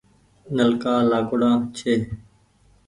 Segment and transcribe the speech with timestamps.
[0.55, 1.93] نلڪآ لآگوڙآ ڇي